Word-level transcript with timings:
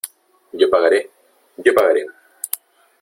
¡yo 0.53 0.67
pagaré!¡ 0.67 1.11
yo 1.63 1.75
pagaré! 1.75 2.07